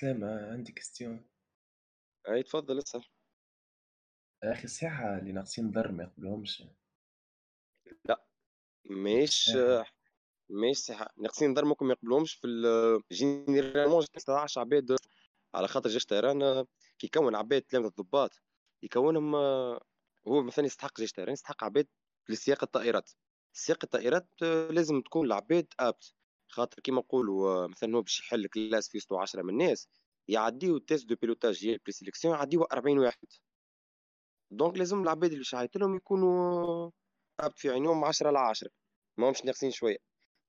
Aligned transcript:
سلامة 0.00 0.52
عندي 0.52 0.72
كستيون 0.72 1.24
أي 2.28 2.42
تفضل 2.42 2.78
اسأل. 2.78 3.04
أخي 4.42 4.64
الساعة 4.64 5.18
اللي 5.18 5.32
ناقصين 5.32 5.70
ضر 5.70 5.92
ما 5.92 6.02
يقبلهمش. 6.04 6.62
لا 8.04 8.26
الساعة 8.90 9.86
ماهيش 10.50 10.78
صحة 10.78 11.14
ناقصين 11.16 11.54
دار 11.54 11.64
ممكن 11.64 11.86
ما 11.86 11.92
يقبلهمش 11.92 12.34
في 12.34 12.46
ال- 12.46 13.02
جينيرالمون 13.12 14.02
16 14.02 14.60
عباد 14.60 14.96
على 15.54 15.68
خاطر 15.68 15.90
جيش 15.90 16.04
طيران 16.06 16.64
كي 16.98 17.06
يكون 17.06 17.34
عباد 17.34 17.62
تلامذة 17.62 17.88
الضباط. 17.88 18.42
يكونهم 18.82 19.34
آه، 19.34 19.80
هو 20.28 20.42
مثلا 20.42 20.66
يستحق 20.66 21.00
جيش 21.00 21.12
طيران 21.12 21.32
يستحق 21.32 21.64
عباد 21.64 21.88
لسياق 22.28 22.62
الطائرات. 22.62 23.10
سياق 23.52 23.78
الطائرات 23.84 24.28
آه، 24.42 24.68
لازم 24.70 25.00
تكون 25.00 25.26
العباد 25.26 25.66
ابت 25.80 26.14
خاطر 26.48 26.80
كيما 26.80 26.98
نقولوا 26.98 27.64
آه، 27.64 27.66
مثلا 27.66 27.96
هو 27.96 28.02
باش 28.02 28.20
يحل 28.20 28.46
classe 28.46 28.88
في 28.88 28.98
10 29.12 29.42
من 29.42 29.50
الناس 29.50 29.88
يعديو 30.28 30.76
ال 30.76 30.82
test 30.82 31.06
de 31.06 31.16
pilotage 31.16 31.60
ديال 31.60 31.78
présélection 31.78 32.34
يعديو 32.34 32.62
40 32.62 32.98
واحد. 32.98 33.28
donc 34.50 34.78
لازم 34.78 35.02
العباد 35.02 35.32
اللي 35.32 35.44
باش 35.44 35.58
يعيط 35.58 35.76
لهم 35.76 35.96
يكونوا 35.96 36.90
apte 37.40 37.58
في 37.58 37.70
عينيهم 37.70 38.04
10 38.04 38.28
على 38.28 38.38
10 38.38 38.70
ماهمش 39.18 39.44
ناقصين 39.44 39.70
شوية. 39.70 39.98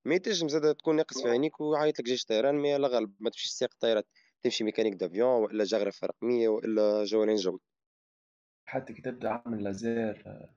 ما 0.06 0.18
تنجم 0.18 0.48
زاد 0.48 0.76
تكون 0.76 0.96
ناقص 0.96 1.22
في 1.22 1.30
عينيك 1.30 1.62
ويعيط 1.62 2.00
لك 2.00 2.06
جيش 2.06 2.26
طيران 2.26 2.56
mais 2.56 2.74
على 2.74 2.88
غالب 2.88 3.14
ما 3.20 3.30
تمشيش 3.30 3.52
سائق 3.52 3.74
طائرات 3.80 4.08
تمشي 4.44 4.64
mécanique 4.64 4.94
d'avion 4.94 5.30
وإلا 5.30 5.64
جغرافيا 5.64 6.08
رقميه 6.08 6.50
وإلا 6.50 7.04
جوالين 7.04 7.36
جو 7.36 7.60
حتى 8.66 8.94
كي 8.94 9.02
تبدأ 9.02 9.30
عامل 9.30 9.64
لازير 9.64 10.24
آه، 10.26 10.56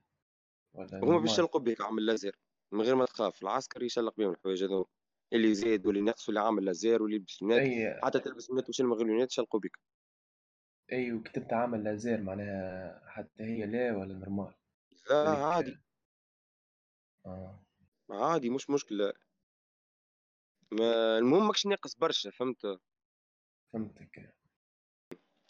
ولا 0.74 1.00
هما 1.02 1.18
باش 1.18 1.32
يشلقوا 1.32 1.60
بك 1.60 1.80
عامل 1.80 2.06
لازير 2.06 2.38
من 2.72 2.80
غير 2.80 2.94
ما 2.94 3.04
تخاف 3.04 3.42
العسكر 3.42 3.82
يشلق 3.82 4.16
بهم 4.16 4.30
الحوايج 4.30 4.64
هذو 4.64 4.86
اللي 5.32 5.48
يزيد 5.48 5.86
واللي 5.86 6.00
نقص 6.00 6.28
واللي 6.28 6.40
عامل 6.40 6.64
لازير 6.64 7.02
واللي 7.02 7.16
يلبس 7.16 7.42
أي 7.42 8.00
حتى 8.02 8.20
تلبس 8.20 8.50
لونات 8.50 8.68
وشل 8.68 8.84
من 8.84 8.92
غير 8.92 9.06
لونات 9.06 9.30
يشلقوا 9.30 9.60
بك. 9.60 9.78
أي 10.92 11.12
وكي 11.12 11.32
تبدأ 11.32 11.56
عامل 11.56 11.84
لازير 11.84 12.20
معناها 12.20 13.02
حتى 13.06 13.42
هي 13.42 13.66
لا 13.66 13.96
ولا 13.96 14.14
نورمال 14.14 14.54
لا 15.10 15.22
وليك 15.22 15.38
عادي. 15.38 15.78
آه. 17.26 17.64
عادي 18.10 18.50
مش 18.50 18.70
مشكلة. 18.70 19.12
ما 20.72 21.18
المهم 21.18 21.46
ماكش 21.46 21.66
ناقص 21.66 21.96
برشا 21.96 22.30
فهمت؟ 22.30 22.78
فهمتك. 23.72 24.34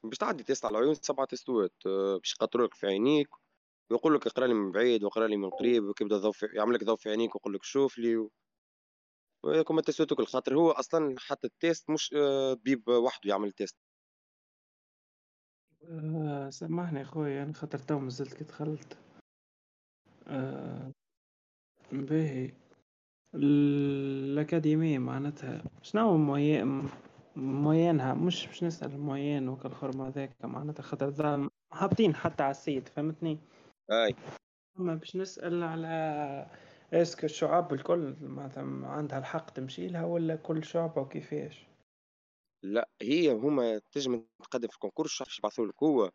باش 0.04 0.18
تعدي 0.18 0.42
تيست 0.42 0.64
على 0.64 0.78
العيون 0.78 0.94
سبعة 0.94 1.26
تيستوات. 1.26 1.74
آه، 1.86 2.16
باش 2.16 2.32
يقطروا 2.32 2.66
لك 2.66 2.74
في 2.74 2.86
عينيك 2.86 3.28
ويقول 3.90 4.14
لك 4.14 4.26
اقرأ 4.26 4.46
لي 4.46 4.54
من 4.54 4.72
بعيد 4.72 5.04
واقرأ 5.04 5.26
لي 5.28 5.36
من 5.36 5.50
قريب 5.50 5.84
وكيبدا 5.84 6.16
ضوء 6.16 6.32
في... 6.32 6.46
يعمل 6.46 6.74
لك 6.74 6.84
ضوء 6.84 6.96
في 6.96 7.10
عينيك 7.10 7.34
ويقول 7.34 7.54
لك 7.54 7.62
شوف 7.62 7.98
لي 7.98 8.16
و... 8.16 8.30
وياكم 9.44 9.78
التيستات 9.78 10.14
كل 10.14 10.26
خاطر 10.26 10.54
هو 10.54 10.70
أصلا 10.70 11.14
حتى 11.18 11.46
التيست 11.46 11.90
مش 11.90 12.14
آه، 12.16 12.54
طبيب 12.54 12.88
وحده 12.88 13.30
يعمل 13.30 13.48
التيست 13.48 13.76
آه، 15.88 16.50
سامحني 16.50 17.04
خويا 17.04 17.42
أنا 17.42 17.52
خاطر 17.52 17.78
تو 17.78 17.98
مازلت 17.98 18.34
كي 18.34 18.44
دخلت. 18.44 18.98
آه، 20.26 20.92
باهي. 21.92 22.52
الأكاديمية 23.34 24.98
معناتها 24.98 25.64
شنو 25.82 26.16
موي- 26.16 26.88
موينها 27.36 28.14
مش 28.14 28.46
باش 28.46 28.64
نسأل 28.64 29.00
موين 29.00 29.48
وكالخرم 29.48 30.00
هذاك 30.02 30.44
معناتها 30.44 30.82
خاطر 30.82 31.48
هابطين 31.72 32.14
حتى 32.14 32.42
على 32.42 32.50
السيد 32.50 32.88
فهمتني؟ 32.88 33.38
أي. 33.90 34.14
أما 34.78 34.94
باش 34.94 35.16
نسأل 35.16 35.62
على 35.62 36.46
est-ce 36.92 37.14
que 37.14 37.24
الشعاب 37.24 37.72
الكل 37.72 38.16
عندها 38.84 39.18
الحق 39.18 39.50
تمشي 39.50 39.88
لها 39.88 40.04
ولا 40.04 40.36
كل 40.36 40.64
شعبة 40.64 41.02
وكيفاش 41.02 41.66
لا 42.64 42.88
هي 43.02 43.32
هما 43.32 43.78
تنجم 43.92 44.26
تقدم 44.42 44.68
في 44.68 44.74
ال 44.74 44.80
concours 44.80 45.22
باش 45.22 45.38
يبعثوا 45.38 45.66
لك. 45.66 45.82
هو 45.82 46.10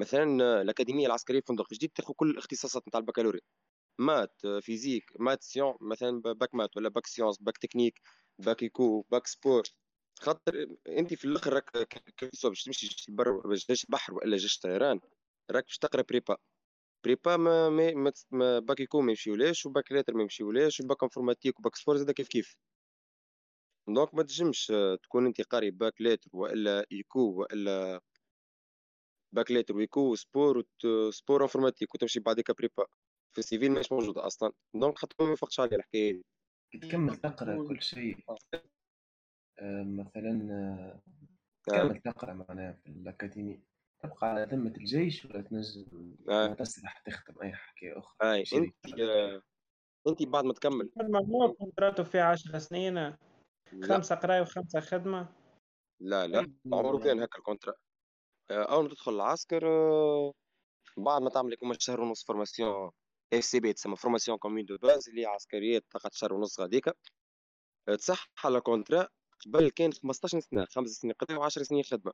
مثلا 0.00 0.24
الأكاديمية 0.62 1.06
العسكرية 1.06 1.40
في 1.40 1.46
فندق 1.46 1.74
جديد 1.74 1.90
تاخذ 1.94 2.14
كل 2.14 2.30
الاختصاصات 2.30 2.88
نتاع 2.88 3.00
البكالوريا. 3.00 3.40
math 3.98 4.32
آه، 4.44 4.60
physique 4.60 5.04
math 5.20 5.42
science 5.42 5.74
مثلا 5.80 6.20
bac 6.22 6.54
math 6.54 6.76
ولا 6.76 6.88
bac 6.88 7.06
sciences 7.06 7.38
bac 7.38 7.58
technique 7.58 8.00
bac 8.38 8.62
éco 8.62 9.02
bac 9.10 9.26
sport 9.26 9.62
خاطر 10.20 10.66
أنت 10.88 11.14
في 11.14 11.24
الأخر 11.24 11.52
راك 11.52 12.02
باش 12.44 12.64
تمشي 12.64 12.86
جيش 12.86 13.08
البر 13.08 13.54
جيش 13.54 13.84
البحر 13.84 14.14
والا 14.14 14.36
جيش 14.36 14.58
طيران؟ 14.58 15.00
راك 15.50 15.64
باش 15.64 15.78
تقرأ 15.78 16.02
prépa. 16.02 16.36
prépa 17.04 17.36
ما 17.36 18.58
باك 18.58 18.80
يكون 18.80 19.04
ما 19.04 19.10
يمشيولاش 19.10 19.66
و 19.66 19.73
bac 19.73 19.92
lettres 19.92 20.14
ما 20.14 20.22
يمشيولاش 20.22 20.80
و 20.80 20.86
bac 20.86 21.02
informatique 21.02 21.58
و 21.58 21.62
bac 21.62 21.76
sport 21.76 21.96
زاد 21.96 22.10
كيف 22.10 22.28
كيف 22.28 22.56
donc 23.88 24.14
ما 24.14 24.22
تنجمش 24.22 24.70
آه، 24.70 24.96
تكون 25.02 25.26
انت 25.26 25.40
قاري 25.40 25.70
bac 25.70 26.00
lettres 26.00 26.30
والا 26.32 26.86
éco 26.92 27.20
والا 27.20 28.00
bac 29.34 29.50
lettres 29.50 29.76
و 29.76 29.86
éco 29.86 30.14
sport 30.14 30.64
sport 31.10 31.42
informatique 31.42 31.94
وتمشي 31.94 32.20
بعديك 32.20 32.50
prépa 32.50 32.86
في 33.32 33.38
ال 33.38 33.44
civil 33.44 33.72
مش 33.72 33.92
موجوده 33.92 34.26
أصلا 34.26 34.52
donc 34.74 34.98
حتى 34.98 35.14
ما 35.20 35.26
يوافقش 35.26 35.60
عليه 35.60 35.76
الحكاية 35.76 36.22
كي 36.72 36.78
تكمل 36.78 37.16
تقرا 37.16 37.68
كل 37.68 37.82
شيء 37.82 38.16
مثلا. 38.28 38.62
تكمل 41.66 42.00
تقرا 42.00 42.32
معناها 42.32 42.72
في 42.72 42.86
الأكاديمية 42.86 43.75
تبقى 44.06 44.28
على 44.28 44.44
ذمة 44.44 44.70
الجيش 44.76 45.24
ولا 45.24 45.42
تنجم 45.42 46.14
آه. 46.28 46.54
تسرح 46.54 46.98
تخدم 46.98 47.42
أي 47.42 47.52
حكاية 47.52 47.98
أخرى؟ 47.98 48.38
أنت 48.40 48.74
ولا 48.92 49.34
آه، 49.34 49.42
أنت 50.08 50.22
بعد 50.22 50.44
ما 50.44 50.52
تكمل. 50.52 50.90
المجموع 51.00 51.52
contrat 51.58 51.94
تو 51.94 52.04
فيه 52.04 52.22
عشر 52.22 52.58
سنين 52.58 52.94
لا. 52.94 53.16
خمسة 53.82 54.14
قراية 54.14 54.40
وخمسة 54.40 54.80
خدمة. 54.80 55.28
لا 56.00 56.26
لا 56.26 56.40
أي 56.40 56.52
عمره 56.72 56.98
كان 56.98 57.22
هكا 57.22 57.38
ال 57.38 57.42
contrat. 57.42 57.74
آه، 58.50 58.62
أول 58.62 58.82
ما 58.82 58.88
تدخل 58.88 59.14
العسكر 59.14 59.68
آه، 59.68 60.32
بعد 60.96 61.22
ما 61.22 61.30
تعمل 61.30 61.50
لكم 61.50 61.72
شهر 61.78 62.00
ونص 62.00 62.24
formation 62.24 62.90
FCB 63.32 63.72
تسمى 63.72 63.96
formation 63.96 64.38
commune 64.38 64.64
de 64.64 64.76
base 64.76 65.08
اللي 65.08 65.20
هي 65.20 65.26
عسكريات 65.26 65.84
تقعد 65.90 66.12
شهر 66.14 66.34
ونص 66.34 66.60
غاديكا 66.60 66.92
آه، 67.88 67.94
تصح 67.94 68.30
على 68.44 68.60
كونترا 68.60 69.08
قبل 69.46 69.70
كان 69.70 69.92
15 69.92 70.40
سنة 70.40 70.64
خمس 70.64 70.90
سنين 70.90 71.14
قضاء 71.14 71.48
و10 71.48 71.48
سنين 71.48 71.82
خدمة. 71.82 72.12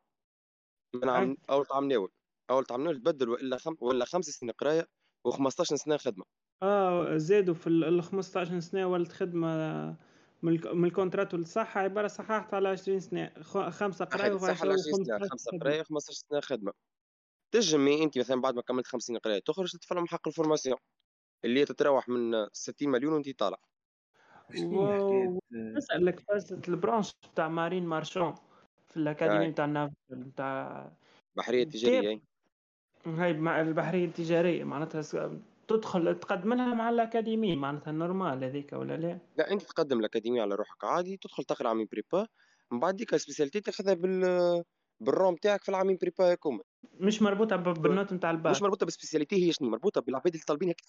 من 0.94 1.08
عام 1.08 1.36
أول 1.50 1.66
عام 1.70 1.88
ناول. 1.88 2.08
أول 2.50 2.64
عام 2.70 2.82
ناول 2.84 2.96
تبدل 2.98 3.28
وإلا 3.28 3.56
خم... 3.58 3.76
ولا 3.80 4.04
خمس 4.04 4.24
سنين 4.24 4.52
قراية 4.52 4.86
و15 5.28 5.48
سنة 5.62 5.96
خدمة. 5.96 6.24
آه 6.62 7.16
زادوا 7.16 7.54
في 7.54 7.66
ال 7.66 7.84
ال 7.84 8.02
15 8.02 8.60
سنة 8.60 8.86
ولد 8.86 9.12
خدمة 9.12 9.48
من 10.42 10.60
من 10.74 10.84
الكونترات 10.84 11.34
والصحة. 11.34 11.80
عبارة 11.80 12.06
صححت 12.06 12.54
على 12.54 12.68
20 12.68 13.00
سنة. 13.00 13.32
خ- 13.42 13.68
خمسة 13.68 14.04
قراية 14.04 14.22
حاجة 14.22 14.36
تصح 14.36 14.62
على 14.62 14.72
20 14.72 15.04
سنة. 15.04 15.18
و15 15.18 15.30
خمسة 15.30 15.50
خدمة. 15.50 15.60
قراية 15.64 15.82
15 15.82 16.12
سنة 16.30 16.40
خدمة. 16.40 16.72
تجمي 17.54 18.04
أنت 18.04 18.18
مثلا 18.18 18.40
بعد 18.40 18.54
ما 18.54 18.62
كملت 18.62 18.86
50 18.86 19.18
قراية 19.18 19.40
تخرج 19.46 19.72
تدفع 19.72 19.96
لهم 19.96 20.06
حق 20.06 20.28
الفورماسيون 20.28 20.76
اللي 21.44 21.60
هي 21.60 21.64
تتراوح 21.64 22.08
من 22.08 22.48
60 22.52 22.90
مليون 22.90 23.12
وأنت 23.14 23.38
طالع. 23.40 23.58
شنو 24.54 24.86
هي 24.86 24.92
حكاية 24.94 25.28
و- 25.28 25.38
آه، 25.56 25.74
نسألك 25.76 26.20
فازت 26.20 26.68
ال 26.68 26.74
branche 26.74 27.12
بتاع 27.32 27.48
marine 27.48 27.86
marchande. 27.86 28.34
في 28.92 28.96
الأكاديمية 28.96 29.46
هاي 29.46 29.50
بتاع 29.50 29.64
ال 29.64 29.68
navale 29.68 29.94
بتاع 30.10 30.92
بحرية 31.36 31.64
كيف؟ 31.64 31.74
تجاريه 31.74 32.08
أي. 32.08 32.22
هاي 33.06 33.32
مع 33.32 33.60
البحرية 33.60 34.04
التجارية 34.04 34.64
معناتها 34.64 35.30
تدخل 35.68 36.18
تقدم 36.20 36.54
لها 36.54 36.74
مع 36.74 36.90
الأكاديمية 36.90 37.56
معناتها 37.56 37.90
ال 37.90 37.97
normale 37.97 38.44
هذيك 38.44 38.72
ولا 38.72 38.96
لا؟ 38.96 39.18
لا 39.38 39.50
أنت 39.52 39.62
تقدم 39.62 40.00
الأكاديمية 40.00 40.42
على 40.42 40.54
روحك 40.54 40.84
عادي 40.84 41.16
تدخل 41.16 41.44
تقرأ 41.44 41.68
عامين 41.68 41.86
prépa 41.92 42.26
من 42.72 42.80
بعد 42.80 42.96
ديك 42.96 43.14
ال 43.14 43.18
spécialité 43.18 43.60
تاخذها 43.60 43.94
بال 43.94 44.64
بالروم 45.00 45.36
تاعك 45.36 45.62
في 45.62 45.68
العامين 45.68 45.96
prépa 46.00 46.32
هاكم 46.32 46.60
مش 47.00 47.22
مربوطة 47.22 47.56
ب- 47.56 47.82
بال 47.82 47.92
note 47.92 48.12
نتاع 48.12 48.30
مش 48.30 48.36
الباك 48.36 48.62
مربوطة 48.62 48.84
بال 48.86 48.96
spécialité 48.96 49.46
هي 49.48 49.52
شنو؟ 49.52 49.70
مربوطة 49.70 50.00
بالعباد 50.00 50.32
اللي 50.34 50.44
طالبين 50.46 50.68
هيك 50.68 50.80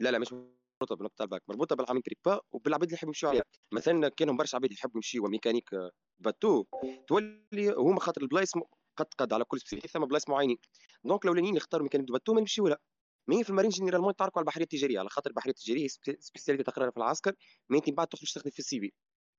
لا 0.00 0.10
لا 0.10 0.18
مش 0.18 0.34
مربوطه 0.82 0.96
بالنقطة 0.96 1.22
الباك 1.22 1.42
مربوطة 1.48 1.76
بالعامين 1.76 2.02
prépa 2.06 2.40
وبالعباد 2.52 2.82
اللي 2.88 2.94
يحبوا 2.94 3.08
يمشوا 3.10 3.28
عليها. 3.28 3.44
مثلا 3.72 4.08
كانوا 4.08 4.34
برشا 4.34 4.56
عباد 4.56 4.72
يحبوا 4.72 4.96
يمشيوا 4.96 5.28
ميكانيك 5.28 5.74
آه، 5.74 5.90
bateau 6.18 6.64
تولي 7.08 7.74
هما 7.76 8.00
خاطر 8.00 8.22
البلايص 8.22 8.52
قد 8.96 9.06
قد 9.18 9.32
على 9.32 9.44
كل 9.44 9.58
spécialité 9.60 9.88
ثم 9.88 10.04
بلايص 10.04 10.28
معينين. 10.28 10.58
donc 11.04 11.24
الأولانيين 11.24 11.56
يختاروا 11.56 11.84
mécanique 11.84 12.10
bateau 12.12 12.34
ما 12.34 12.40
يمشيوا 12.40 12.68
لا. 12.68 12.80
mais 13.28 13.44
في 13.44 13.50
ال 13.50 13.53
marine 13.53 13.70
généralement 13.70 14.16
تعرفوا 14.16 14.38
على 14.38 14.44
البحرية 14.44 14.64
التجارية 14.64 14.98
على 14.98 15.08
خاطر 15.08 15.30
البحرية 15.30 15.50
التجارية 15.52 15.88
spécialité 16.18 16.64
تقراها 16.70 16.90
في 16.90 16.96
العسكر 16.96 17.34
mais 17.70 17.78
انت 17.78 17.90
بعد 17.90 18.06
تخرج 18.06 18.32
تخدم 18.32 18.50
في 18.50 18.58
ال 18.58 18.64
civil 18.64 18.92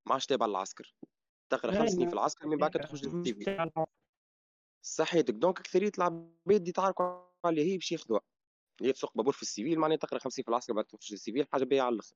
ما 0.07 0.13
عادش 0.13 0.25
تابع 0.25 0.45
للعسكر. 0.45 0.95
تقرا 1.49 1.71
خمس 1.71 1.89
سنين 1.89 2.07
في 2.07 2.13
العسكر 2.13 2.47
من 2.47 2.57
بعد 2.57 2.71
تخرج 2.71 3.05
العصر. 3.05 3.85
صحيتك 4.85 5.33
دونك 5.33 5.59
اكثريه 5.59 5.91
العباد 5.97 6.63
دي 6.63 6.71
تعرفوا 6.71 7.25
على 7.45 7.71
هي 7.71 7.77
باش 7.77 7.91
ياخذوها 7.91 8.21
هي 8.83 8.91
تسوق 8.93 9.11
بابور 9.17 9.33
في 9.33 9.41
السيفيل 9.41 9.79
معناها 9.79 9.97
تقرأ 9.97 10.19
50 10.19 10.43
في 10.43 10.49
العسكر 10.49 10.73
بعد 10.73 10.85
تخرج 10.85 11.11
للسيفيل 11.11 11.47
حاجة 11.53 11.63
باهية 11.63 11.81
على 11.81 11.93
الآخر. 11.95 12.15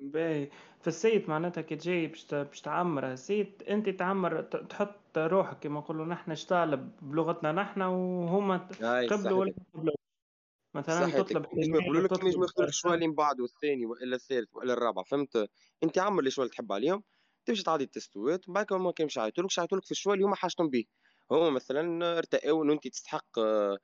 باهي. 0.00 0.50
فالسيد 0.80 1.28
معناتها 1.30 1.60
كي 1.62 1.76
تجي 1.76 2.06
باش 2.06 2.60
تعمر 2.60 3.12
السيد 3.12 3.62
أنت 3.62 3.88
تعمر 3.88 4.42
تحط 4.42 5.18
روحك 5.18 5.58
كما 5.58 5.80
نقولوا 5.80 6.06
نحن 6.06 6.30
اشتغل 6.30 6.76
بلغتنا 7.02 7.52
نحن 7.52 7.82
وهما 7.82 8.68
قبلوا 9.10 9.40
ولا 9.40 9.52
قبلوا 9.74 9.94
مثلا 10.74 11.10
تطلب 11.10 11.46
ينجموا 11.54 11.80
يقولوا 11.80 12.02
لك 12.02 12.12
ياخذوا 12.12 12.46
لك 12.46 12.60
الشوال. 12.68 12.94
اللي 12.94 13.08
من 13.08 13.14
بعده 13.14 13.44
الثاني 13.44 13.86
وإلا 13.86 14.16
الثالث 14.16 14.48
وإلا 14.56 14.72
الرابع 14.72 15.02
فهمت؟ 15.02 15.48
أنت 15.82 15.98
عمر 15.98 16.22
لي 16.22 16.30
choix 16.30 16.43
اللي 16.43 16.50
تحب 16.50 16.72
عليهم 16.72 17.04
تمشي 17.46 17.62
تعدي 17.62 17.84
ال 17.84 17.93
testوات 17.93 18.48
ومن 18.48 18.54
بعد 18.54 18.72
هما 18.72 18.92
كان 18.92 19.06
مش 19.06 19.16
يعيطوا 19.16 19.44
لك 19.44 19.58
يعيطوا 19.58 19.78
لك 19.78 19.84
في 19.84 19.90
ال 19.90 19.94
choix 19.94 20.14
اللي 20.14 20.24
هما 20.24 20.36
حاجتهم 20.36 20.70
به 20.70 20.84
هما 21.30 21.50
مثلا 21.50 22.18
ارتأوا 22.18 22.64
إنه 22.64 22.72
أنت 22.72 22.88
تستحق 22.88 23.38
آه، 23.38 23.78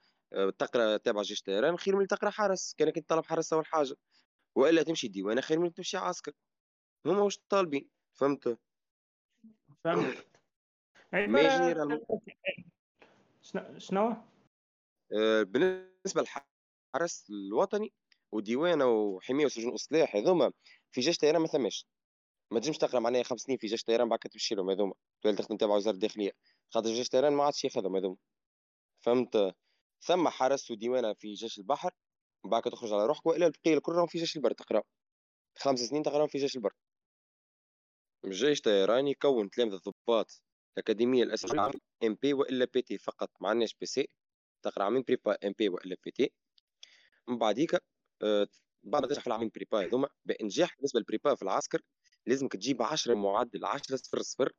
تقرأ 0.58 0.96
تابع 0.96 1.22
جيش 1.22 1.42
طيران 1.42 1.76
خير 1.76 1.96
من 1.96 2.06
تقرأ 2.06 2.30
حرس 2.30 2.74
كانك 2.74 2.96
أنت 2.96 3.08
طالب 3.08 3.24
حرس 3.24 3.52
أول 3.52 3.66
حاجة. 3.66 3.96
وإلا 4.54 4.82
تمشي 4.82 5.08
ديوانة 5.08 5.40
خير 5.40 5.58
من 5.58 5.74
تمشي 5.74 5.96
عسكر. 5.96 6.32
هما 7.06 7.22
واش 7.22 7.38
طالبين؟ 7.48 7.90
فهمت؟ 8.14 8.58
فهمت. 9.84 10.26
mais 11.12 11.48
généralement 11.48 12.00
شنو؟ 13.78 14.16
آه، 15.12 15.42
بالنسبة 15.42 16.24
للحرس 16.94 17.30
الوطني 17.30 17.92
وديوانة 18.32 18.86
وحماية 18.86 19.46
وسجون 19.46 19.72
اصلاح 19.72 20.16
هذوما 20.16 20.52
في 20.92 21.00
جيش 21.00 21.18
طيران 21.18 21.42
ما 21.42 21.46
ثماش 21.46 21.86
ما 22.52 22.60
تجمش 22.60 22.78
تقرأ 22.78 23.00
معناها 23.00 23.22
خمس 23.22 23.40
سنين 23.40 23.58
في 23.58 23.66
جيش 23.66 23.84
طيران 23.84 24.08
بعد 24.08 24.18
تمشي 24.18 24.54
لهم 24.54 24.70
هذوما. 24.70 24.94
تولي 25.22 25.36
تخدم 25.36 25.56
تبع 25.56 25.74
وزارة 25.74 25.94
الداخلية. 25.94 26.32
خاطر 26.70 26.88
جيش 26.88 27.08
طيران 27.08 27.32
ما 27.32 27.44
عادش 27.44 27.64
ياخذهم 27.64 27.96
هذوما. 27.96 28.16
فهمت؟ 29.00 29.54
ثم 30.02 30.28
حرس 30.28 30.70
وديوانه 30.70 31.12
في 31.12 31.32
جيش 31.34 31.58
البحر 31.58 31.90
بعد 32.44 32.62
تخرج 32.62 32.92
على 32.92 33.06
روحك 33.06 33.26
والا 33.26 33.46
البقية 33.46 33.78
كلهم 33.78 34.06
في 34.06 34.18
جيش 34.18 34.36
البر 34.36 34.52
تقرا 34.52 34.82
خمس 35.58 35.78
سنين 35.80 36.02
تقرأهم 36.02 36.26
في 36.28 36.38
جيش 36.38 36.56
البر. 36.56 36.72
جيش 38.26 38.60
طيران 38.60 39.08
يكون 39.08 39.50
تلامذة 39.50 39.80
ضباط 40.08 40.42
الأكاديمية 40.76 41.22
الأساسية 41.22 41.70
MP 42.04 42.32
وإلا 42.34 42.64
PT 42.74 42.98
فقط 42.98 43.30
ما 43.40 43.48
عندناش 43.48 43.74
PC. 43.80 44.08
تقرأ 44.62 44.84
عامين 44.84 45.02
prépa 45.02 45.36
MP 45.46 45.68
وإلا 45.68 45.96
PT. 46.04 46.32
من 47.28 47.38
بعديك 47.38 47.74
آه، 48.22 48.46
بعد 48.82 49.02
ما 49.02 49.08
تنجح 49.08 49.20
في 49.20 49.26
العامين 49.26 49.50
prépa 49.54 49.86
هذوما 49.86 50.08
بإنجاح 50.24 50.76
بالنسبة 50.76 51.00
لل 51.00 51.10
prépa 51.10 51.34
في 51.34 51.42
العسكر 51.42 51.80
لازمك 52.26 52.52
تجيب 52.52 52.82
10 52.82 53.14
معدل 53.14 53.64
10 53.64 53.96
صفر 53.96 54.22
صفر 54.22 54.52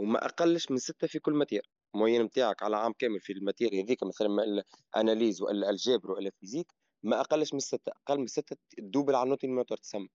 وما 0.00 0.24
أقلش 0.24 0.70
من 0.70 0.76
ستة 0.78 1.06
في 1.06 1.18
كل 1.18 1.32
matière. 1.32 1.70
المعين 1.96 2.22
نتاعك 2.22 2.62
على 2.62 2.76
عام 2.76 2.92
كامل 2.92 3.20
في 3.20 3.32
ال 3.32 3.37
matière 3.37 3.68
هذيك 3.74 4.02
مثلا 4.04 4.28
ما 4.28 4.64
analyse 4.96 5.42
والا 5.42 5.70
الجبر 5.70 6.10
والا 6.10 6.30
physique 6.40 6.72
ما 7.02 7.20
أقلش 7.20 7.54
من 7.54 7.60
ستة 7.60 7.92
أقل 7.92 8.18
من 8.18 8.26
ستة 8.26 8.56
تـ 8.78 8.83
double 8.83 9.14
على 9.14 9.24
ال 9.24 9.28
note 9.28 9.46
éliminatoire 9.46 9.78
تسمى 9.78 10.08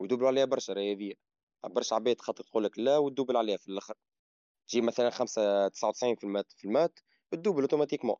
و 0.00 0.04
double 0.04 0.26
عليها 0.26 0.44
برشا 0.44 0.72
راهي 0.72 0.94
هذيا 0.94 1.14
برشا 1.66 1.96
عباد 1.96 2.20
خاطر 2.20 2.44
تقول 2.44 2.64
لك 2.64 2.78
لا 2.78 2.98
وت 2.98 3.07
double 3.07 3.36
عليها 3.36 3.56
في 3.56 3.68
الأخر. 3.68 3.94
تجي 4.68 4.80
مثلا 4.80 5.10
خمسة 5.10 5.68
تسعة 5.68 5.88
وتسعين 5.88 6.16
في 6.16 6.24
ال 6.24 6.29
maths 6.29 6.52
في 6.56 6.64
ال 6.64 6.70
maths 6.70 6.98
ت 7.32 7.36
double 7.36 7.62
automatiquement. 7.62 8.16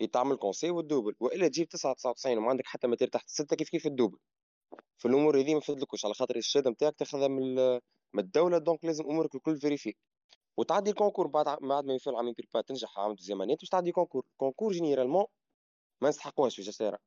يتعمل 0.00 0.36
conseil 0.36 0.70
وال 0.70 0.81
double 0.81 1.14
وإلا 1.20 1.48
تجيب 1.48 1.68
9 1.68 1.94
99 1.94 2.38
وما 2.38 2.50
عندك 2.50 2.66
حتى 2.66 2.86
matière 2.86 3.08
تحت 3.08 3.26
الستة 3.28 3.56
كيف 3.56 3.68
كيف 3.70 3.86
ال 3.86 3.90
double. 3.90 4.18
في 4.98 5.08
الأمور 5.08 5.40
هذه 5.40 5.54
ما 5.54 5.60
فدلكوش 5.60 6.04
على 6.04 6.14
خاطر 6.14 6.36
الشهادة 6.36 6.70
نتاعك 6.70 6.94
تاخذها 6.96 7.28
من 7.28 7.54
من 8.14 8.20
الدولة 8.24 8.58
donc 8.58 8.84
لازم 8.84 9.04
أمورك 9.04 9.34
الكل 9.34 9.58
vérifié. 9.60 9.94
وتعدي 10.60 10.90
ال 10.90 10.94
concours 10.94 11.26
بعد 11.26 11.46
بعد 11.46 11.84
ما 11.84 11.94
يفعل 11.94 12.16
عامين 12.16 12.34
prépa 12.38 12.60
تنجح 12.60 12.98
عام 12.98 13.14
deuxième 13.14 13.42
année 13.42 13.60
باش 13.60 13.68
تعدي 13.68 13.92
concours. 13.92 14.26
concours 14.36 14.72
généralement 14.72 15.24
ما 16.02 16.08
نستحقوهاش 16.08 16.56
في 16.56 16.62
جسارة 16.62 16.98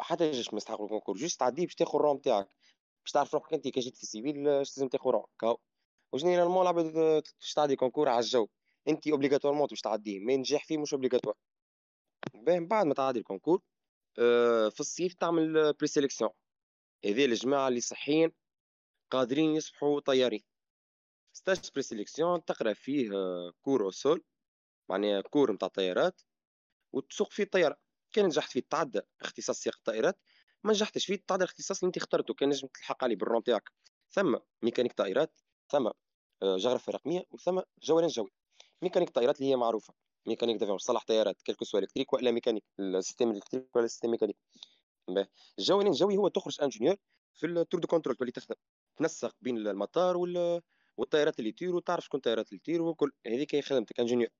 حتى 0.00 0.30
جيش 0.30 0.52
ما 0.52 0.56
يستحقوا 0.56 0.84
ال 0.84 0.87
concours. 0.87 1.16
juste 1.16 1.40
تعدي 1.40 1.66
باش 1.66 1.74
تاخذ 1.74 1.94
ال 1.94 1.98
rang 1.98 2.16
نتاعك. 2.16 2.48
باش 3.04 3.12
تعرف 3.12 3.34
روحك 3.34 3.54
انت 3.54 3.68
كي 3.68 3.80
جيت 3.80 3.96
في 3.96 4.02
ال 4.02 4.10
civil 4.10 4.48
اش 4.48 4.78
لازم 4.78 4.88
تاخذ 4.88 5.10
rang 5.10 5.24
كاو. 5.40 5.60
و 6.12 6.16
généralement 6.16 6.62
العباد 6.62 6.92
باش 7.40 7.54
تعدي 7.54 7.76
concours 7.76 8.08
على 8.08 8.20
الجو. 8.20 8.48
انت 8.88 9.08
obligatoirement 9.08 9.66
باش 9.66 9.80
تعديه. 9.80 10.20
mais 10.20 10.36
نجح 10.36 10.64
فيه 10.64 10.78
مش 10.78 10.92
obligatoire 10.94 11.34
باهي 12.34 12.60
بعد 12.60 12.86
ما 12.86 12.94
تعدي 12.94 13.18
ال 13.18 13.23
concours 13.23 13.62
آه، 14.18 14.68
في 14.68 14.80
الصيف 14.80 15.14
تعمل 15.14 15.72
pré-sélection 15.72 16.30
هذي 17.04 17.24
الجماعة 17.24 17.68
اللي 17.68 17.80
صحيين 17.80 18.32
قادرين 19.10 19.50
يصبحوا 19.54 20.00
طيارين. 20.00 20.42
stage 21.38 21.70
pré-sélection 21.74 22.44
تقرأ 22.44 22.72
فيه 22.72 23.10
cours 23.62 23.84
au 23.84 23.90
sol 23.90 24.24
معناها 24.88 25.20
cours 25.20 25.52
نتاع 25.52 25.68
طيارات 25.68 26.20
وتسوق 26.92 27.32
فيه 27.32 27.42
الطيارة. 27.42 27.76
كان 28.12 28.24
نجحت 28.24 28.50
فيه 28.50 28.62
تعدى 28.70 29.00
اختصاص 29.20 29.60
سياقة 29.60 29.74
الطائرات 29.76 30.18
ما 30.64 30.70
نجحتش 30.72 31.06
فيه 31.06 31.22
تعدى 31.26 31.44
الاختصاص 31.44 31.78
اللي 31.78 31.86
انت 31.88 31.96
اخترته 31.96 32.34
كان 32.34 32.48
نجم 32.48 32.68
تلحق 32.68 33.04
عليه 33.04 33.16
بال 33.16 33.25
rang 33.25 33.42
تاعك 33.42 33.72
ثم 34.10 34.38
ميكانيك 34.62 34.92
طائرات 34.92 35.40
ثم 35.68 35.86
آه، 36.42 36.56
جغرافيا 36.56 36.92
رقمية 36.92 37.24
وثم 37.30 37.60
جولان 37.82 38.08
جوي 38.08 38.30
ميكانيك 38.82 39.10
طائرات 39.10 39.40
اللي 39.40 39.50
هي 39.50 39.56
معروفة 39.56 39.94
mécanique 40.26 40.56
d'avion 40.56 40.78
صلاح 40.78 41.04
طيارات 41.04 41.42
quel 41.42 41.55
que 41.55 41.64
soit 41.64 41.80
électrique 41.80 42.12
والا 42.12 42.30
mécanique 42.30 42.64
ال 42.80 42.86
système 42.86 43.30
électrique 43.30 43.76
ولا 43.76 43.84
ال 43.84 43.87
système 43.87 44.10
mécanique. 44.10 44.36
الجوانين 45.58 45.92
الجوي 45.92 46.16
هو 46.16 46.28
تخرج 46.28 46.62
ingénieur 46.62 46.96
في 47.34 47.46
ال 47.46 47.53
tour 47.53 47.80
de 47.80 47.88
contrôle 47.88 48.16
تولي 48.16 48.32
تخدم. 48.32 48.56
تنسق 48.96 49.36
بين 49.40 49.56
المطار 49.58 50.16
وال... 50.16 50.62
والطائرات 50.98 51.38
اللي 51.38 51.50
يطيروا 51.50 51.80
تعرف 51.80 52.04
شكون 52.04 52.18
الطائرات 52.18 52.48
اللي 52.48 52.56
يطيروا 52.56 52.90
وكل 52.90 53.12
هذيك 53.26 53.54
هي 53.54 53.62
خدمتك 53.62 54.00
ingénieur 54.00 54.30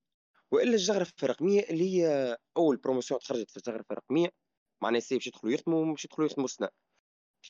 وإلا 0.51 0.73
الجغرافيا 0.73 1.15
الرقميه 1.23 1.63
اللي 1.63 1.85
هي 1.85 2.37
أول 2.57 2.77
promotion 2.77 3.21
تخرجت 3.21 3.51
في 3.51 3.57
الجغرافيا 3.57 3.87
الرقميه 3.93 4.29
معناها 4.83 5.01
سي 5.01 5.15
باش 5.15 5.27
يدخلوا 5.27 5.53
يخدموا 5.53 5.87
مش 5.87 6.05
يدخلوا 6.05 6.29
يخدموا 6.29 6.49
سنه 6.49 6.69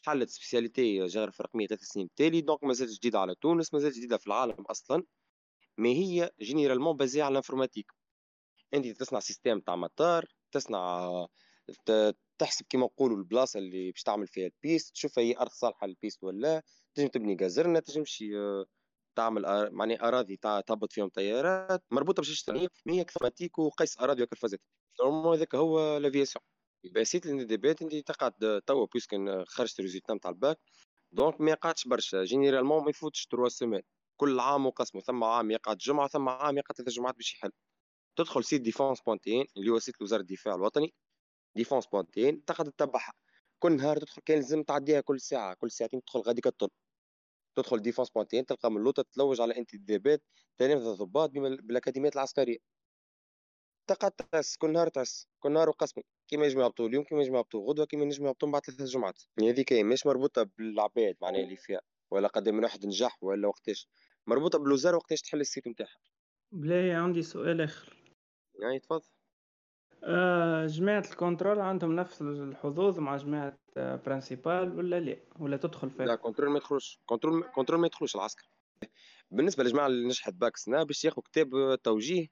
حلت 0.06 0.28
spécialité 0.30 1.06
جغرافيا 1.06 1.44
رقميه 1.44 1.66
ثلاث 1.66 1.80
سنين 1.82 2.10
تالي 2.16 2.40
donc 2.40 2.64
مازالت 2.64 2.92
جديدة 2.92 3.18
على 3.18 3.34
تونس 3.34 3.74
مازالت 3.74 3.96
جديدة 3.96 4.16
في 4.16 4.26
العالم 4.26 4.64
أصلا. 4.70 5.02
mais 5.78 5.88
هي 5.88 6.30
généralement 6.40 6.96
basée 6.96 7.22
على 7.22 7.32
ال 7.32 7.37
informatique 7.37 7.92
أنت 8.74 8.86
تصنع 8.86 9.20
système 9.20 9.60
تاع 9.60 9.76
مطار 9.76 10.26
تصنع 10.52 11.10
تحسب 12.38 12.66
كيما 12.66 12.84
نقولوا 12.84 13.16
البلاصة 13.18 13.58
اللي 13.58 13.90
باش 13.92 14.02
تعمل 14.02 14.26
فيها 14.26 14.46
البيست 14.46 14.94
تشوف 14.94 15.18
هي 15.18 15.36
أرض 15.38 15.50
صالحة 15.50 15.86
للبيست 15.86 16.24
ولا 16.24 16.62
تنجم 16.94 17.08
تبني 17.08 17.34
جزرنا 17.34 17.80
تنجم 17.80 18.04
تعمل 19.18 19.70
معناها 19.72 20.08
أراضي 20.08 20.36
تهبط 20.36 20.92
فيهم 20.92 21.08
طيارات 21.08 21.84
مربوطة 21.90 22.20
بشاشة 22.22 22.44
تقنيه 22.46 22.68
هي 22.88 23.04
كثماتيك 23.04 23.58
وقيس 23.58 24.00
أراضي 24.00 24.22
وكرفزات 24.22 24.60
نورمالمون 25.00 25.36
هذاك 25.36 25.54
هو 25.54 25.98
لافياسيون 25.98 26.44
سيت 27.02 27.26
ديبات 27.26 27.82
انت 27.82 27.94
تقعد 27.94 28.62
توا 28.66 28.86
بويسك 28.86 29.10
خرجت 29.48 29.78
الريزولتا 29.78 30.14
نتاع 30.14 30.30
الباك. 30.30 30.58
دونك 31.12 31.40
ما 31.40 31.50
يقعدش 31.50 31.88
برشا. 31.88 32.24
جينيرالمون 32.24 32.84
ما 32.84 32.90
يفوتش 32.90 33.26
تروا 33.26 33.48
سيمين 33.48 33.82
كل 34.16 34.40
عام 34.40 34.66
وقسمه. 34.66 35.00
ثم 35.00 35.24
عام 35.24 35.50
يقعد 35.50 35.76
جمعة 35.78 36.08
ثم 36.08 36.28
عام 36.28 36.58
يقعد 36.58 36.76
ثلاث 36.76 36.88
جمعات 36.88 37.16
باش 37.16 37.34
يحل. 37.34 37.50
تدخل 38.16 38.44
site 38.44 38.60
défense 38.60 39.00
point 39.00 39.33
tn 39.33 39.46
اللي 39.56 39.70
هو 39.70 39.78
site 39.78 40.02
وزاره 40.02 40.20
الدفاع 40.20 40.54
الوطني. 40.54 40.94
défense 41.56 41.86
point 41.86 42.28
tn 42.28 42.44
تقعد 42.44 42.72
تتبعها. 42.72 43.12
كل 43.58 43.76
نهار 43.76 43.98
تدخل 43.98 44.22
كان 44.26 44.36
لازم 44.36 44.62
تعديها 44.62 45.00
كل 45.00 45.20
ساعة. 45.20 45.54
كل 45.54 45.70
ساعتين 45.70 46.00
تدخل 46.04 46.20
غادي 46.20 46.40
كطل 46.40 46.68
تدخل 47.62 47.82
défense 47.82 48.10
point 48.10 48.36
tn 48.36 48.46
تلقى 48.46 48.70
من 48.70 48.80
لوطه 48.82 49.04
تلوج 49.12 49.40
على 49.40 49.56
انتدابات 49.56 50.22
تلامذة 50.58 50.94
ضباط 50.94 51.30
بالأكاديميات 51.30 52.16
العسكرية. 52.16 52.58
تقعد 53.86 54.12
تحس 54.12 54.56
كل 54.56 54.72
نهار 54.72 54.88
تحس 54.88 55.28
كل 55.40 55.52
نهار 55.52 55.68
وقسمي 55.68 56.04
كيما 56.28 56.46
يجمع 56.46 56.62
يهبطوا 56.62 56.88
اليوم 56.88 57.04
كيما 57.04 57.22
يجمع 57.22 57.38
يهبطوا 57.38 57.70
غدوة 57.70 57.86
كيما 57.86 58.02
ينجم 58.02 58.26
يهبطوا 58.26 58.50
بعد 58.50 58.64
ثلاث 58.64 58.82
جمعات. 58.82 59.22
يعني 59.38 59.50
هذيك 59.50 59.72
مش 59.72 60.06
مربوطة 60.06 60.42
بالعباد 60.58 61.16
معناها 61.22 61.40
اللي 61.44 61.56
فيها 61.56 61.80
ولا 62.10 62.28
قد 62.28 62.48
من 62.48 62.64
واحد 62.64 62.86
نجح 62.86 63.22
ولا 63.22 63.48
وقتاش. 63.48 63.88
مربوطة 64.26 64.58
بالوزارة 64.58 64.96
وقتاش 64.96 65.22
تحل 65.22 65.40
ال 65.40 65.46
site 65.46 65.68
نتاعها. 65.68 65.98
باهي 66.52 66.92
عندي 66.92 67.22
سؤال 67.22 67.60
آخر. 67.60 67.96
يعني 68.62 68.78
تفضل. 68.78 69.17
جماعة 70.66 71.04
ال 71.10 71.16
contrôle 71.16 71.60
عندهم 71.60 71.96
نفس 71.96 72.22
الحظوظ 72.22 72.98
مع 72.98 73.16
جماعة 73.16 73.58
principale 73.76 74.76
ولا 74.78 75.00
لا؟ 75.00 75.16
ولا 75.38 75.56
تدخل 75.56 75.90
فيها؟ 75.90 76.06
لا 76.06 76.14
contrôle 76.14 76.50
ما 76.50 76.56
يدخلوش. 76.56 77.00
contrôle 77.06 77.44
contrôle 77.54 77.80
ما 77.80 77.86
يدخلوش 77.86 78.16
العسكر. 78.16 78.48
بالنسبة 79.30 79.64
للجماعه 79.64 79.86
اللي 79.86 80.06
نجحت 80.08 80.34
باك 80.34 80.56
سنا 80.56 80.82
باش 80.82 81.04
ياخذ 81.04 81.22
كتاب 81.22 81.78
توجيه 81.82 82.28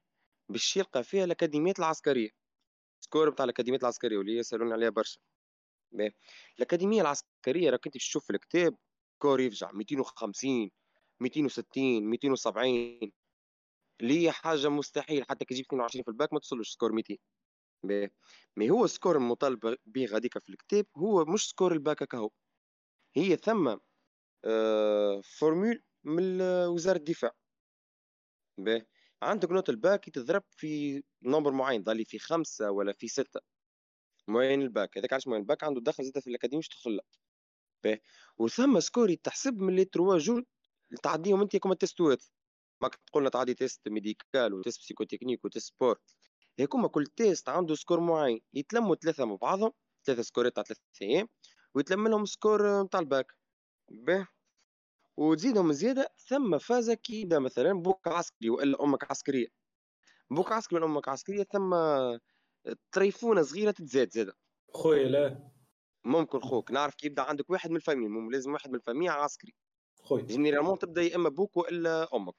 باش 0.49 0.77
يلقى 0.77 1.05
فيها 1.05 1.25
الأكاديميات 1.25 1.79
العسكرية. 1.79 2.31
score 3.01 3.31
بتاع 3.31 3.45
الأكاديميات 3.45 3.83
العسكرية 3.83 4.19
واللي 4.19 4.37
يسالون 4.37 4.73
عليها 4.73 4.91
برشا. 4.91 5.21
الأكاديمية 6.59 7.01
العسكرية 7.01 7.71
راك 7.71 7.89
باش 7.89 8.09
تشوف 8.09 8.25
في 8.25 8.31
الكتاب 8.31 8.77
score 9.19 9.41
يفجع 9.41 9.73
250 9.73 10.71
260 11.21 12.11
270 12.11 13.13
اللي 14.01 14.23
هي 14.25 14.33
حاجة 14.33 14.69
مستحيل 14.69 15.25
حتى 15.25 15.45
كي 15.45 15.55
تجيب 15.55 15.65
22 15.67 16.03
في 16.03 16.09
الباك 16.09 16.33
ما 16.33 16.39
توصلش 16.39 16.71
score 16.71 16.93
200 16.93 17.17
mais 18.57 18.71
هو 18.71 18.85
ال 18.85 18.90
score 18.90 19.17
المطالب 19.17 19.77
به 19.87 20.07
غاديكا 20.07 20.41
في 20.41 20.49
الكتاب 20.49 20.87
هو 20.97 21.25
مش 21.25 21.49
score 21.49 21.73
ال 21.73 21.80
bac 21.80 22.03
هكا 22.03 22.29
هي 23.17 23.37
ثم 23.37 23.77
آه 24.45 25.21
formule 25.25 25.83
من 26.05 26.41
وزارة 26.43 26.97
الدفاع. 26.99 27.31
باهي 28.59 28.87
عندك 29.23 29.51
note 29.51 29.69
ال 29.69 29.79
bac 29.79 30.09
يتضرب 30.09 30.43
في 30.51 31.03
nombre 31.23 31.53
معين 31.53 31.83
ضالي 31.83 32.05
في 32.05 32.19
خمسة 32.19 32.71
ولا 32.71 32.93
في 32.93 33.09
ستة. 33.09 33.41
معين 34.29 34.63
الباك. 34.63 34.99
هذاك 34.99 35.13
علاش 35.13 35.29
معين 35.29 35.41
الباك؟ 35.43 35.65
عنده 35.65 35.81
دخل 35.81 36.05
زاد 36.05 36.19
في 36.19 36.31
ال 36.31 36.34
académie 36.34 36.61
باش 36.61 36.69
تدخل 36.69 37.01
باهي 37.85 38.01
وثم 38.39 38.81
score 38.81 39.11
يتحسب 39.11 39.59
من 39.59 39.77
les 39.77 39.85
trois 39.85 40.19
jours 40.19 40.45
تعديهم 41.03 41.41
أنت 41.41 41.57
كما 41.57 41.75
تيستوات 41.75 42.25
ماك 42.83 42.95
تقولنا 42.95 43.31
تعدي 43.31 43.55
test 43.55 43.89
médical 43.89 44.55
و 44.55 44.60
test 44.60 44.81
psychotechnique 44.81 45.45
و 45.45 45.50
test 45.50 45.69
sport 45.75 45.99
هيكوما 46.59 46.89
كل 46.89 47.07
test 47.07 47.49
عنده 47.49 47.75
score 47.75 48.01
معين 48.01 48.41
يتلموا 48.55 48.95
ثلاثة 48.95 49.25
مع 49.25 49.35
بعضهم 49.35 49.73
ثلاثة 50.07 50.23
سكورات 50.23 50.55
تاع 50.57 50.65
ثلاثة 50.65 50.83
أيام 51.03 51.29
ويتلم 51.75 52.09
لهم 52.09 52.25
score 52.25 52.83
نتاع 52.83 53.01
الباك. 53.01 53.27
باهي. 53.91 54.27
وتزيدهم 55.17 55.73
زيادة 55.73 56.09
ثم 56.29 56.59
فازه 56.59 56.95
كي 56.95 57.21
يبدا 57.21 57.39
مثلا 57.39 57.73
بوك 57.73 58.09
عسكري 58.09 58.51
وإلا 58.51 58.83
أمك 58.85 59.11
عسكرية. 59.11 59.47
بوك 60.31 60.53
عسكري 60.53 60.77
ولا 60.79 60.87
أمك 60.87 61.09
عسكرية 61.09 61.43
ثم 61.53 61.75
طريفونة 62.93 63.43
صغيرة 63.43 63.71
تتزاد 63.71 64.11
زادة. 64.11 64.33
خويا 64.75 65.09
لا. 65.09 65.51
ممكن 66.05 66.41
خوك. 66.41 66.71
نعرف 66.71 66.95
كي 66.95 67.07
يبدأ 67.07 67.23
عندك 67.23 67.51
واحد 67.51 67.71
من 67.71 67.77
ال 67.77 67.81
famille 67.81 68.07
المهم 68.07 68.31
لازم 68.33 68.53
واحد 68.53 68.71
من 68.71 68.77
ال 68.77 68.81
famille 68.81 69.09
عسكري. 69.09 69.55
خويا. 70.03 70.23
généralement 70.25 70.79
تبدأ 70.79 71.03
يا 71.03 71.17
إما 71.17 71.29
بوك 71.29 71.57
وإلا 71.57 72.09
أمك. 72.15 72.35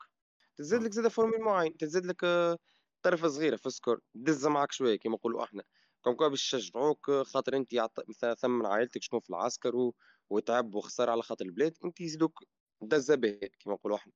تزاد 0.57 0.83
لك 0.83 0.91
زاد 0.93 1.07
formule 1.07 1.41
معين 1.41 1.77
تزاد 1.77 2.05
لك 2.05 2.23
آه، 2.23 2.57
طرفه 3.03 3.27
صغيرة 3.27 3.55
في 3.55 3.65
ال 3.65 3.71
score 3.71 3.99
دز 4.15 4.45
معك 4.47 4.71
شوية 4.71 4.95
كيما 4.95 5.15
نقولوا 5.15 5.43
إحنا. 5.43 5.63
comme 6.05 6.13
quoi 6.13 6.27
باش 6.27 6.53
يشجعوك 6.53 7.11
خاطر 7.11 7.55
أنت. 7.55 7.69
مثلا 8.09 8.35
ثم 8.35 8.51
من 8.51 8.65
عائلتك 8.65 9.03
شكون 9.03 9.19
في 9.19 9.29
العسكر 9.29 9.75
و... 9.75 9.95
وتعب 10.29 10.75
وخسر 10.75 11.09
على 11.09 11.21
خاطر 11.21 11.45
البلاد 11.45 11.77
أنت 11.85 12.01
يزيدوك 12.01 12.39
دزه 12.81 13.15
به 13.15 13.31
كيما 13.59 13.75
نقولوا 13.75 13.97
إحنا. 13.97 14.13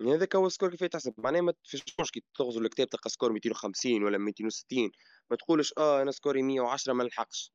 يعني 0.00 0.14
هذاك 0.14 0.36
هو 0.36 0.46
ال 0.46 0.50
score 0.50 0.70
كيف 0.70 0.82
يتحسب 0.82 1.14
معناها 1.18 1.40
ما 1.42 1.52
تفشوش 1.52 2.10
كي 2.12 2.24
تغزو 2.34 2.60
الكتاب 2.60 2.88
تلقى 2.88 3.10
score 3.10 3.32
250 3.32 4.04
ولا 4.04 4.18
260 4.18 4.90
ما 5.30 5.36
تقولش 5.36 5.74
آه 5.78 6.02
أنا 6.02 6.10
score 6.10 6.37
ي 6.37 6.42
110 6.42 6.92
ما 6.92 7.04
نلحقش 7.04 7.52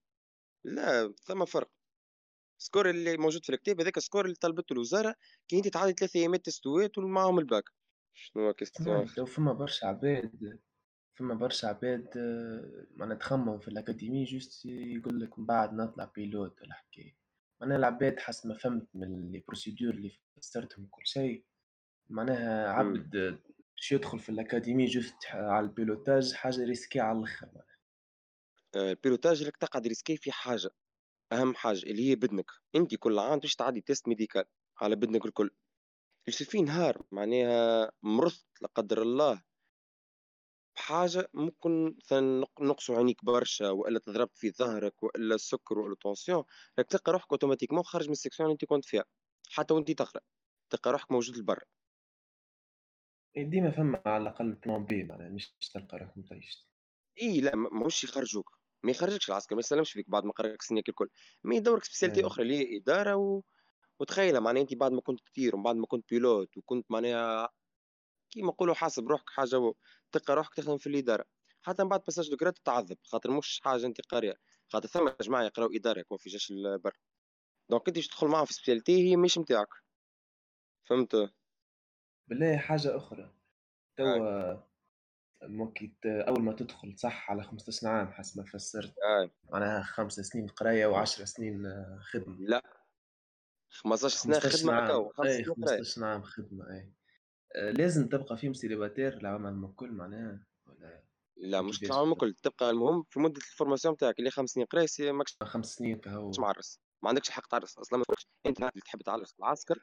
لا 0.66 1.14
ثم 1.26 1.46
فرق. 1.46 1.70
ال 2.60 2.65
score 2.65 2.90
اللي 2.90 3.18
موجود 3.18 3.46
في 3.46 3.54
الكتاب 3.54 3.82
هذاك 3.82 3.98
ال 3.98 4.02
score 4.02 4.26
اللي 4.26 4.36
طلبته 4.36 4.74
الوزارة 4.74 5.16
كي 5.48 5.58
أنت 5.58 5.68
تعدي 5.68 5.94
ثلاث 5.94 6.16
أيامات 6.16 6.46
تستويت 6.46 6.98
ومعاهم 6.98 7.40
الباك. 7.40 7.64
شنو 8.14 8.54
question 8.54 9.08
لو 9.18 9.26
فما 9.26 9.54
برشا 9.54 9.88
عباد 9.88 10.60
فما 11.16 11.34
برشا 11.34 11.68
عباد 11.68 12.18
آه، 12.18 12.88
معناها 12.92 13.18
تخمم 13.18 13.60
في 13.60 13.68
ال 13.68 13.74
académie 13.74 14.24
juste 14.24 14.66
يقول 14.66 15.20
لك 15.22 15.40
من 15.40 15.46
بعد 15.46 15.74
نطلع 15.74 16.06
pilote 16.16 16.62
ولا 16.62 16.74
حكاية 16.74 17.18
معناها 17.62 17.78
العباد 17.78 18.20
حسب 18.20 18.50
ما 18.50 18.58
فهمت 18.58 18.88
من 18.94 19.32
les 19.32 19.44
procédures 19.48 19.94
اللي 19.94 20.12
فسرتهم 20.38 20.86
وكل 20.86 21.08
شيء 21.08 21.46
معناها 22.10 22.70
عبد 22.70 23.40
باش 23.78 23.92
يدخل 23.92 24.20
في 24.20 24.30
ال 24.30 24.36
académie 24.36 24.86
juste 24.86 25.16
على 25.34 25.66
ال 25.66 25.73
pilotage 25.73 26.34
حاجة 26.34 26.64
risqué 26.64 27.00
على 27.00 27.18
الآخر. 27.18 27.48
آه، 28.76 28.92
ال 28.92 28.97
pilotage 28.97 29.44
راك 29.44 29.58
تقعد 29.58 29.88
risqué 29.88 30.18
في 30.18 30.32
حاجة 30.32 30.70
أهم 31.32 31.56
حاجة 31.56 31.84
اللي 31.84 32.10
هي 32.10 32.16
بدنك. 32.16 32.46
أنت 32.76 32.96
كل 32.96 33.20
عام 33.20 33.40
باش 33.40 33.56
تعدي 33.56 33.82
test 33.82 34.08
médical 34.08 34.46
على 34.82 34.96
بدنك 34.96 35.26
الكل. 35.26 35.52
يوصل 36.28 36.56
نهار 36.56 37.02
معناها 37.12 37.92
مرضت 38.04 38.46
لا 38.62 38.68
قدر 38.76 39.02
الله 39.02 39.44
بحاجة 40.76 41.30
ممكن 41.34 41.96
مثلا 41.98 42.42
نق- 42.42 42.62
نقصوا 42.62 42.98
عينيك 42.98 43.26
برشا 43.26 43.70
وإلا 43.70 44.00
تضرب 44.00 44.30
في 44.34 44.52
ظهرك 44.52 45.04
وإلا 45.04 45.36
السكر 45.36 45.80
وإلا 45.80 45.94
ال 45.94 46.00
tension 46.00 46.44
راك 46.80 46.88
تلقى 46.88 47.12
روحك 47.12 47.32
automatiquement 47.32 47.84
خارج 47.84 48.06
من 48.06 48.12
ال 48.12 48.16
section 48.16 48.46
اللي 48.48 48.54
أنت 48.54 48.66
كنت 48.66 48.86
فيها 48.86 49.04
حتى 49.52 49.74
وأنت 49.74 49.92
تقرأ 49.92 50.22
تلقى 50.70 50.92
روحك 50.92 51.12
موجود 51.12 51.38
لبرا 51.38 51.62
ديما 53.38 53.72
فما 53.72 54.02
على 54.06 54.22
الأقل 54.22 54.54
plan 54.54 54.86
B 54.86 55.04
معناها 55.04 55.30
مش 55.30 55.56
تلقى 55.74 55.98
روحك 55.98 56.18
مطيشت 56.18 56.68
إي 57.22 57.42
لا 57.42 57.56
ما- 57.56 57.70
ماهوش 57.70 58.04
يخرجوك 58.04 58.60
ما 58.84 58.92
يخرجكش 58.92 59.30
العسكر 59.30 59.56
ما 59.56 59.60
يسلمش 59.60 59.92
فيك 59.92 60.10
بعد 60.10 60.24
ما 60.26 60.32
قراك 60.32 60.62
سنيك 60.62 60.90
الكل 60.90 61.10
ما 61.44 61.56
يدورك 61.56 61.84
spécialité 61.84 62.20
إيه. 62.20 62.28
أخرى 62.28 62.44
اللي 62.44 62.58
هي 62.58 62.78
إدارة 62.78 63.16
و... 63.16 63.42
وتخيل 64.00 64.40
معناها 64.42 64.62
انت 64.64 64.74
بعد 64.74 64.92
ما 64.92 65.02
كنت 65.02 65.20
تطير 65.28 65.56
ومن 65.56 65.64
بعد 65.64 65.76
ما 65.76 65.86
كنت 65.88 66.10
pilote 66.10 66.58
وكنت 66.58 66.86
معناها 66.92 67.50
كيما 68.32 68.48
نقولوا 68.48 68.76
حاسب 68.76 69.08
روحك 69.08 69.30
حاجة. 69.30 69.74
تلقى 70.12 70.36
روحك 70.36 70.56
تخدم 70.56 70.78
في 70.78 70.88
الإدارة. 70.88 71.26
حتى 71.62 71.84
من 71.84 71.90
بعد 71.90 72.02
باساج 72.04 72.30
دو 72.30 72.52
تتعذب 72.52 72.98
خاطر 73.04 73.32
مش 73.32 73.62
حاجة 73.64 73.86
انت 73.86 74.02
قارية 74.02 74.36
خاطر 74.74 74.88
ثم 74.90 75.10
جماعة 75.22 75.44
يقراو 75.44 75.70
إدارة 75.76 76.00
يكون 76.00 76.18
في 76.18 76.30
جيش 76.30 76.52
البر. 76.52 76.94
donc 77.70 77.88
انت 77.88 78.00
تدخل 78.00 78.28
معاهم 78.28 78.46
في 78.46 78.54
spécialité 78.54 79.12
هي 79.12 79.18
مش 79.18 79.38
نتاعك 79.38 79.68
فهمت؟ 80.90 81.16
بالله 82.28 82.58
حاجة 82.58 82.98
أخرى. 82.98 83.34
توا 83.98 84.58
ممكن 85.44 85.94
أول 86.06 86.42
ما 86.42 86.54
تدخل 86.54 86.94
صح 86.98 87.32
على 87.32 87.44
15 87.44 87.88
عام 87.88 88.12
حسب 88.12 88.40
ما 88.40 88.46
فسرت. 88.46 88.96
معناها 89.52 89.84
خمس 89.84 90.14
سنين 90.14 90.48
قراية 90.48 90.88
وعشر 90.88 91.26
سنين 91.26 91.66
آه، 91.66 92.00
خدمة. 92.02 92.38
لا. 92.40 92.77
15 93.78 94.18
سنة 94.18 94.40
15 94.40 94.58
خدمة 94.58 94.74
عام 94.74 95.02
هكا 95.02 95.14
خمس 95.14 95.28
أي 95.28 95.44
سنين 95.44 95.56
قرايه 95.56 95.78
15 95.78 96.06
عام 96.06 96.24
خدمة 96.24 96.66
أي 96.70 96.94
آه، 97.56 97.72
لازم 97.72 98.10
تبقى 98.10 98.38
فيهم 98.38 98.54
célibataire 98.54 99.18
العمل 99.18 99.70
الكل 99.70 99.92
معناها 99.92 100.48
ولا 100.66 101.04
لا 101.38 101.62
مش 101.62 101.84
العام 101.84 102.10
بالضبط؟ 102.10 102.24
الكل. 102.24 102.34
تبقى 102.34 102.70
المهم 102.70 103.04
في 103.10 103.20
مدة 103.20 103.38
ال 103.38 103.44
formation 103.44 103.98
تاعك 103.98 104.20
اللي 104.20 104.32
خمس 104.32 104.50
سنين 104.50 104.66
قرايه 104.66 104.86
سي 104.86 105.12
ماكش 105.12 105.38
خمس 105.44 105.66
سنين 105.76 106.00
كهو 106.00 106.32
معرس. 106.40 106.80
ما 107.04 107.10
عندكش 107.10 107.28
الحق 107.30 107.48
تعرس 107.48 107.78
أصلا 107.78 108.00
ما 108.00 108.04
تقولش 108.04 108.28
أنت 108.46 108.60
اللي 108.60 108.82
تحب 108.86 109.02
تعرس 109.02 109.34
في 109.34 109.40
العسكر 109.40 109.80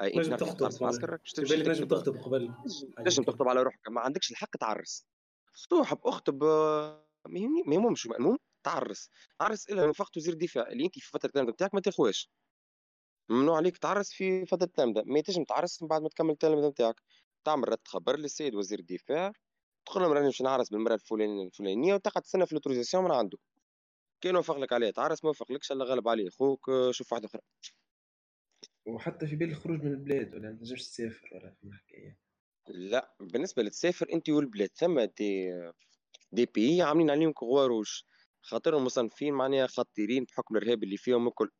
اي 0.00 0.06
انت 0.06 0.16
اللي 0.24 0.36
تحب 0.36 0.46
تخطب 0.46 0.58
تعرس 0.58 0.76
في 0.76 0.82
العسكر 0.82 1.10
راك 1.10 1.20
تكتب 1.22 1.88
تخطب 1.88 2.16
قبل. 2.16 2.54
ليش 3.04 3.16
تخطب 3.16 3.48
على 3.48 3.62
روحك 3.62 3.88
ما 3.88 4.00
عندكش 4.00 4.30
الحق 4.30 4.56
تعرس. 4.60 5.06
صوحب 5.54 5.98
اخطب 6.04 6.44
آه، 6.44 7.08
ما 7.28 7.40
يهمهمش 7.40 8.06
المهم 8.06 8.38
تعرس. 8.62 9.10
عرس 9.40 9.70
الا 9.70 9.86
من 9.86 9.92
فقط 9.92 10.16
وزير 10.16 10.32
الدفاع 10.32 10.68
اللي 10.68 10.84
أنت 10.84 10.98
في 10.98 11.10
فترة 11.10 11.26
التلامذه 11.26 11.50
بتاعك 11.50 11.74
ما 11.74 11.80
تاخوهاش. 11.80 12.30
ممنوع 13.30 13.56
عليك 13.56 13.78
تعرس 13.78 14.12
في 14.12 14.46
فتره 14.46 14.64
التلامذه 14.66 15.02
ما 15.06 15.20
تنجم 15.20 15.44
تعرس 15.44 15.82
من 15.82 15.88
بعد 15.88 16.02
ما 16.02 16.08
تكمل 16.08 16.30
التلامذه 16.30 16.68
بتاعك 16.70 17.02
تعمل 17.44 17.68
رد 17.68 17.88
خبر 17.88 18.16
للسيد 18.18 18.54
وزير 18.54 18.78
الدفاع 18.78 19.32
تقول 19.86 20.02
لهم 20.02 20.12
راني 20.12 20.26
باش 20.26 20.42
نعرس 20.42 20.70
بالمرأة 20.70 20.94
الفلانية 20.94 21.46
الفلانية 21.46 21.94
وتقعد 21.94 22.22
تستنى 22.22 22.46
في 22.46 22.52
ال 22.52 22.56
autorisation 22.56 23.04
من 23.04 23.12
عنده 23.12 23.38
كان 24.22 24.36
وافق 24.36 24.58
لك 24.58 24.72
عليه 24.72 24.90
تعرس 24.90 25.24
ما 25.24 25.28
وافقلكش 25.30 25.72
الله 25.72 25.84
غالب 25.86 26.08
عليه 26.08 26.30
خوك 26.30 26.70
شوف 26.92 27.12
واحدة 27.12 27.26
أخرى 27.28 27.42
وحتى 28.86 29.26
في 29.26 29.36
بال 29.36 29.50
الخروج 29.50 29.82
من 29.82 29.90
البلاد 29.92 30.34
ولا 30.34 30.50
ما 30.50 30.56
تنجمش 30.58 30.82
تسافر 30.88 31.28
ولا 31.34 31.50
في 31.50 31.72
حكاية 31.72 32.18
لا 32.68 33.16
بالنسبة 33.20 33.62
لتسافر 33.62 34.06
انت 34.12 34.28
والبلاد 34.30 34.70
ثم 34.74 35.00
دي 35.00 35.50
دي 36.32 36.46
بي 36.46 36.82
عاملين 36.82 37.10
عليهم 37.10 37.32
croix 37.32 37.65
rouge. 37.65 38.04
خاطرهم 38.42 38.84
مصنفين 38.84 39.34
معناها 39.34 39.66
خطيرين 39.66 40.24
بحكم 40.24 40.56
الارهاب 40.56 40.84
اللي 40.84 40.96
فيهم 40.96 41.28
الكل. 41.28 41.50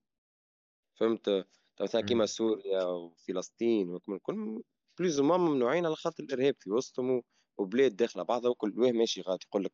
فهمت؟ 1.01 1.47
مثلا 1.81 2.01
كيما 2.01 2.21
مم. 2.21 2.27
سوريا 2.27 2.85
وفلسطين 2.85 3.89
وكم 3.95 4.15
الكل 4.15 4.63
بلوز 4.99 5.21
ما 5.21 5.37
ممنوعين 5.37 5.87
على 5.87 5.97
خاطر 5.97 6.25
الإرهاب 6.25 6.55
في 6.61 6.71
وسطهم 6.71 7.11
و- 7.11 7.23
وبلاد 7.59 7.97
داخلة 7.97 8.23
بعضها 8.23 8.51
وكل 8.51 8.81
واه 8.81 8.93
ماشي 8.93 9.21
غادي 9.21 9.45
يقول 9.47 9.65
لك. 9.65 9.73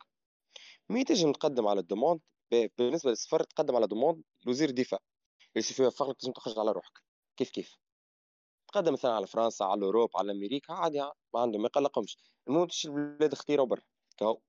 mais 0.88 1.04
تنجم 1.04 1.32
تقدم 1.32 1.66
على 1.68 1.80
ال 1.80 1.85
demande 1.85 2.20
ب- 2.52 2.68
بالنسبة 2.78 3.10
للسفر 3.10 3.42
تقدم 3.42 3.76
على 3.76 3.86
demande 3.86 4.22
لوزير 4.46 4.68
اللي 4.70 4.84
فيها 4.84 4.98
يوفق 5.80 6.10
لك 6.10 6.16
تنجم 6.20 6.32
تخرج 6.32 6.58
على 6.58 6.72
روحك. 6.72 6.98
كيف 7.36 7.50
كيف؟ 7.50 7.76
تقدم 8.68 8.92
مثلا 8.92 9.12
على 9.12 9.26
فرنسا 9.26 9.64
على 9.64 9.84
أوروبا 9.84 10.18
على 10.18 10.32
أمريكا 10.32 10.72
عادي 10.74 10.98
ما 11.34 11.40
عندهم 11.40 11.62
ما 11.62 11.66
يقلقهمش. 11.66 12.16
المهم 12.48 12.64
تمشي 12.66 12.88
البلاد 12.88 13.32
اختيره 13.32 13.62
وبر 13.62 13.80
كهو. 14.16 14.40